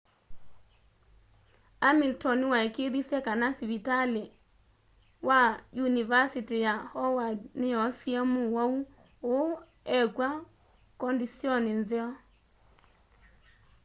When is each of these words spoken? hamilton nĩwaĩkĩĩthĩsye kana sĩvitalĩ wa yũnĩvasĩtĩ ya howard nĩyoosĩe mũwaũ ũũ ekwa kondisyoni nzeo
hamilton 1.83 2.35
nĩwaĩkĩĩthĩsye 2.41 3.19
kana 3.27 3.47
sĩvitalĩ 3.57 4.23
wa 5.27 5.39
yũnĩvasĩtĩ 5.77 6.57
ya 6.65 6.73
howard 6.91 7.39
nĩyoosĩe 7.59 8.21
mũwaũ 8.33 8.77
ũũ 9.33 9.45
ekwa 9.99 10.29
kondisyoni 11.01 11.71
nzeo 11.81 12.11